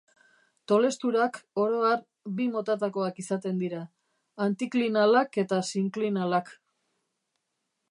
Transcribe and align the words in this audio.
Tolesturak, 0.71 1.35
oro 1.63 1.81
har, 1.89 2.01
bi 2.39 2.47
motatakoak 2.55 3.21
izaten 3.25 3.61
dira: 3.65 3.83
antiklinalak 4.49 5.39
eta 5.45 5.63
sinklinalak. 5.75 6.53